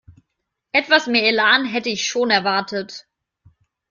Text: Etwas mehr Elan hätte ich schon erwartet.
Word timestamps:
Etwas 0.71 1.05
mehr 1.05 1.25
Elan 1.27 1.63
hätte 1.63 1.89
ich 1.89 2.07
schon 2.07 2.31
erwartet. 2.31 3.05